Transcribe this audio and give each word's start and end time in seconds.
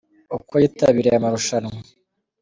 Uko 0.37 0.53
yitabiriye 0.61 1.15
amarushanwa. 1.19 1.75